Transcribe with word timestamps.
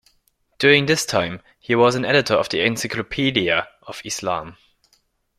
During 0.57 0.87
this 0.87 1.05
time 1.05 1.43
he 1.59 1.75
was 1.75 1.93
an 1.93 2.05
editor 2.05 2.33
of 2.33 2.49
the 2.49 2.61
Encyclopaedia 2.65 3.67
of 3.83 4.01
Islam. 4.03 4.57